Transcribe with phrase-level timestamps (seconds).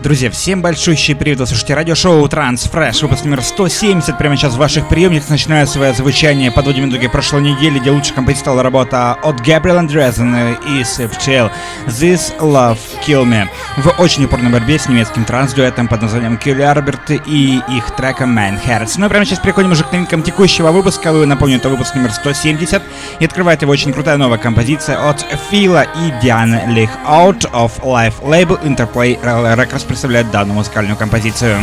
[0.00, 4.88] Друзья, всем большущий привет, вы слушаете радиошоу Transfresh, выпуск номер 170, прямо сейчас в ваших
[4.88, 9.84] приемниках начинаю свое звучание, подводим итоги прошлой недели, где лучше композицией стала работа от Gabriel
[9.84, 11.50] Andresen и Sif
[11.88, 17.20] This Love Kill Me, в очень упорной борьбе с немецким транс-дуэтом под названием Kill Arbert
[17.26, 18.94] и их треком Man Hearts.
[18.98, 22.12] Ну и прямо сейчас переходим уже к новинкам текущего выпуска, вы напомню, это выпуск номер
[22.12, 22.80] 170,
[23.18, 26.90] и открывает его очень крутая новая композиция от Фила и Дианы Лих.
[27.04, 31.58] Out of Life Label Interplay Records представляет данную музыкальную композицию.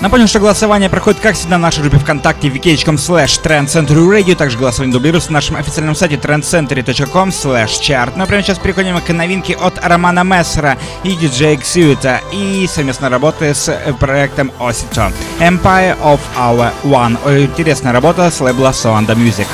[0.00, 4.94] Напомню, что голосование проходит, как всегда, на нашей группе ВКонтакте vk.com slash trendcentury также голосование
[4.94, 8.12] дублируется на нашем официальном сайте trendcentury.com slash chart.
[8.16, 13.54] А прямо сейчас переходим к новинке от Романа Мессера и диджея Ксюита и совместной работы
[13.54, 17.44] с проектом Osito Empire of Our One.
[17.44, 19.46] Интересная работа с лейбла Soanda Music.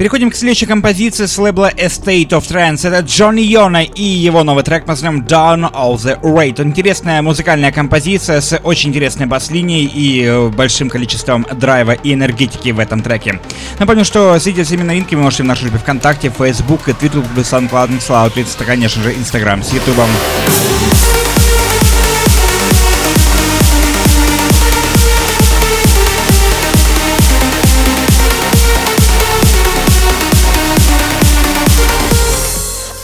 [0.00, 2.88] Переходим к следующей композиции с лейбла Estate of Trance.
[2.88, 6.62] Это Джонни Йона и его новый трек под названием Down All The Rate.
[6.62, 12.78] Интересная музыкальная композиция с очень интересной бас-линией и э, большим количеством драйва и энергетики в
[12.78, 13.40] этом треке.
[13.78, 18.32] Напомню, что следите всеми новинками вы можете в нашей группе ВКонтакте, Facebook, Twitter, SoundCloud, SoundCloud,
[18.32, 19.98] Twitter, конечно же, Instagram с YouTube.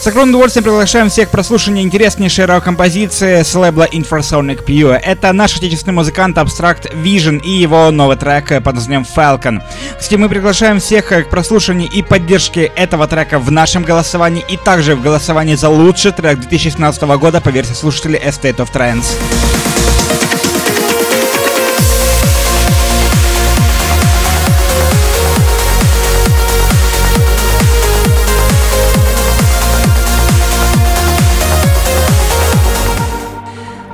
[0.07, 4.95] С огромным удовольствием приглашаем всех к прослушиванию интереснейшей рок-композиции с лейбла Infrasonic Pure.
[4.95, 9.61] Это наш отечественный музыкант Abstract Vision и его новый трек под названием Falcon.
[9.99, 14.95] Кстати, мы приглашаем всех к прослушиванию и поддержке этого трека в нашем голосовании и также
[14.95, 19.66] в голосовании за лучший трек 2017 года по версии слушателей Estate of Trance.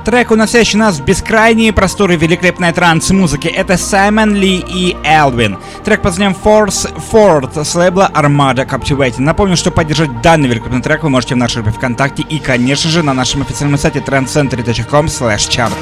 [0.04, 5.56] Трек, уносящий нас в бескрайние просторы великолепной транс-музыки, это Саймон Ли и Элвин.
[5.82, 9.22] Трек под названием Force Ford с лейбла Armada Captivating.
[9.22, 13.02] Напомню, что поддержать данный великолепный трек вы можете в нашей группе ВКонтакте и, конечно же,
[13.02, 15.72] на нашем официальном сайте trendcentry.com slash chart.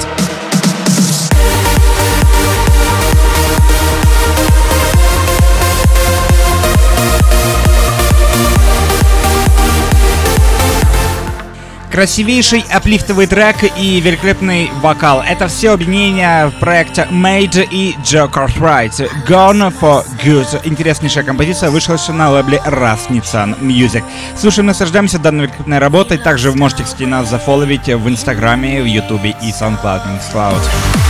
[11.93, 15.21] Красивейший аплифтовый трек и великолепный вокал.
[15.21, 19.11] Это все объединение проекта Made и Joe Cartwright.
[19.29, 20.63] Gone for Good.
[20.65, 24.03] Интереснейшая композиция вышла на лейбле Rasnitsan Music.
[24.39, 26.17] Слушаем, наслаждаемся данной великолепной работой.
[26.17, 30.01] Также вы можете, кстати, нас зафоловить в Инстаграме, в Ютубе и SoundCloud.
[30.33, 31.02] SoundCloud.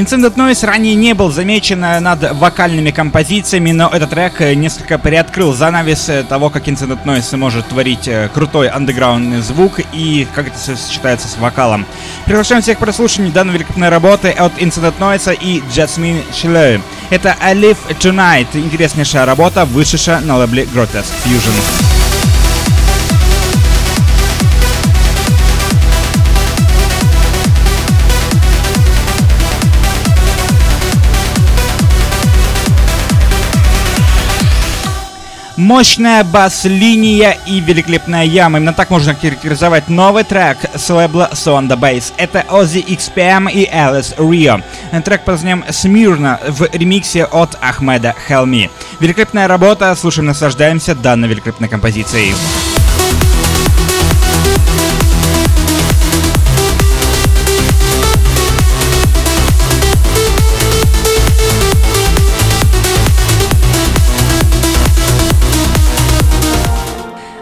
[0.00, 4.98] Incident Noise ранее не был замечен э, над вокальными композициями, но этот трек э, несколько
[4.98, 10.56] приоткрыл занавес э, того, как Incident Noise может творить крутой андеграундный звук и как это
[10.56, 11.84] все сочетается с вокалом.
[12.24, 16.80] Приглашаем всех к прослушиванию данной великолепной работы от Incident Noise и Jasmine Shilley.
[17.10, 21.89] Это I Live Tonight, интереснейшая работа, вышедшая на лейбле Grotesque Fusion.
[35.70, 38.58] Мощная бас-линия и великолепная яма.
[38.58, 42.12] Именно так можно характеризовать новый трек с лейбла Sonda Bass.
[42.16, 44.64] Это Ozzy XPM и Alice Rio.
[45.04, 45.38] Трек под
[45.70, 48.68] «Смирно» в ремиксе от Ахмеда Хелми.
[48.98, 52.34] Великолепная работа, слушаем, наслаждаемся данной великолепной композицией.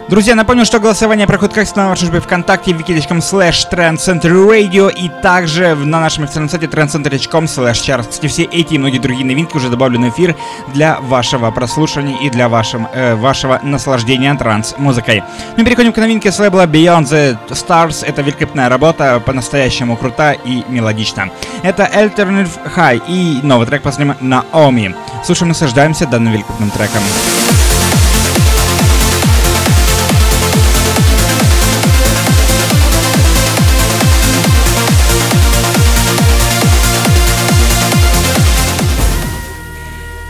[0.09, 5.75] Друзья, напомню, что голосование проходит как на нашей группе ВКонтакте wiki.com slash Radio и также
[5.75, 8.09] на нашем официальном сайте trendcenter.com slash charts.
[8.09, 10.35] Кстати, все эти и многие другие новинки уже добавлены в эфир
[10.73, 15.21] для вашего прослушивания и для вашем, э, вашего наслаждения транс-музыкой.
[15.57, 18.03] Мы переходим к новинке с лейбла Beyond the Stars.
[18.03, 21.29] Это великолепная работа, по-настоящему крута и мелодична.
[21.61, 24.95] Это Alternative High и новый трек по Naomi.
[25.23, 27.03] Слушаем, наслаждаемся данным великолепным треком.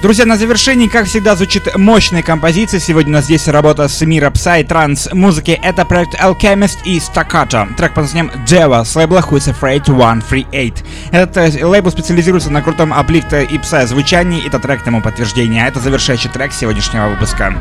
[0.01, 2.80] Друзья, на завершении, как всегда, звучит мощная композиция.
[2.80, 5.60] Сегодня у нас здесь работа с мира пса и транс музыки.
[5.62, 7.75] Это проект Alchemist и Staccato.
[7.75, 10.86] Трек под названием Java с лейбла Who's Afraid 138.
[11.12, 14.48] Этот э, лейбл специализируется на крутом аплифте и пса звучании.
[14.48, 15.68] Это трек тому подтверждение.
[15.68, 17.54] Это завершающий трек сегодняшнего выпуска.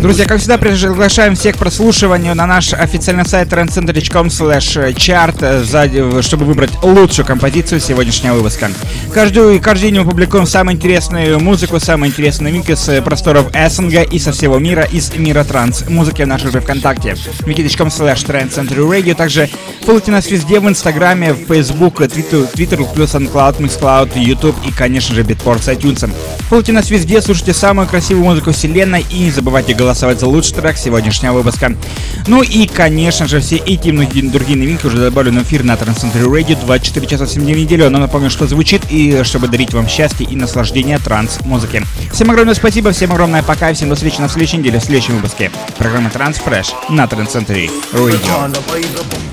[0.00, 3.52] Друзья, как всегда, приглашаем всех к прослушиванию на наш официальный сайт
[3.92, 8.70] trendcenter.com slash chart, чтобы выбрать лучшую композицию сегодняшнего выпуска.
[9.12, 14.18] Каждую, каждый день мы публикуем самую интересную музыку, самые интересные новинки с просторов СНГ и
[14.18, 17.10] со всего мира, из мира транс музыки в нашей группе ВКонтакте.
[17.40, 19.48] wiki.com slash trendcenter Также
[19.84, 25.14] фолловите нас везде в Инстаграме, в Facebook, Twitter, Twitter плюс SoundCloud, MixCloud, YouTube и, конечно
[25.14, 26.10] же, Bitport с iTunes.
[26.48, 30.76] Фолловите нас везде, слушайте самую красивую музыку вселенной и не забывайте голосовать за лучший трек
[30.76, 31.74] сегодняшнего выпуска.
[32.26, 36.26] Ну и, конечно же, все эти многие другие новинки уже добавлены в эфир на Transcentral
[36.26, 37.90] Radio 24 часа 7 дней в неделю.
[37.90, 41.82] Но напомню, что звучит и чтобы дарить вам счастье и наслаждение транс-музыки.
[42.12, 45.16] Всем огромное спасибо, всем огромное пока и всем до встречи на следующей неделе в следующем
[45.16, 49.31] выпуске программы Transfresh на Transcentral Radio.